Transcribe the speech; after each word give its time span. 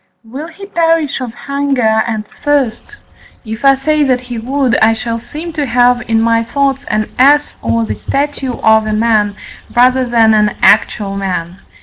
Will 0.23 0.47
he 0.47 0.65
perish 0.65 1.21
of 1.21 1.31
hunger 1.31 2.01
and 2.07 2.25
thirst? 2.27 2.97
If 3.45 3.63
I 3.63 3.75
say 3.75 4.01
that 4.03 4.19
he 4.21 4.39
would, 4.39 4.75
I 4.81 4.93
shall 4.93 5.19
seem 5.19 5.53
to 5.53 5.67
have 5.67 6.01
in 6.09 6.19
my 6.19 6.41
thoughts 6.43 6.85
an 6.85 7.11
ass 7.19 7.53
or 7.61 7.85
the 7.85 7.93
statue 7.93 8.53
of 8.53 8.87
a 8.87 8.93
man 8.93 9.35
rather 9.75 10.03
than 10.05 10.33
an 10.33 10.55
actual 10.59 11.15
man. 11.15 11.59